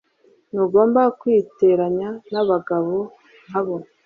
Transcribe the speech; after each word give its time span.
Ntugomba 0.51 1.01
kwiteranya 1.19 2.09
nabagabo 2.31 2.95
nkabo. 3.47 3.75